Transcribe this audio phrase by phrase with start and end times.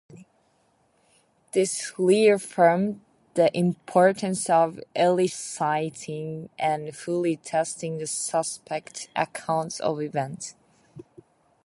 [1.51, 3.01] This reaffirmed
[3.35, 10.55] the importance of eliciting and fully testing the suspects’ accounts of events.